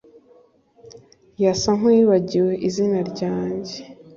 [1.43, 3.75] Yasa nkuwibagiwe izina ryanjye